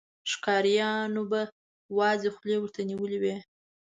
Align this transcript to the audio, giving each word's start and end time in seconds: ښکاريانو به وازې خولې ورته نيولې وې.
ښکاريانو 0.31 1.21
به 1.31 1.41
وازې 1.97 2.29
خولې 2.35 2.57
ورته 2.59 2.81
نيولې 2.89 3.17
وې. 3.23 3.35